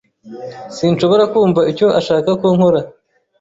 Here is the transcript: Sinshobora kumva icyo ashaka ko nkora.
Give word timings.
Sinshobora 0.77 1.23
kumva 1.33 1.61
icyo 1.71 1.87
ashaka 1.99 2.29
ko 2.41 2.47
nkora. 2.55 2.79